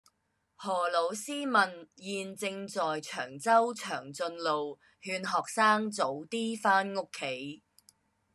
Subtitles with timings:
[0.55, 7.61] 何老師問現正在長洲長俊路勸學生早啲返屋企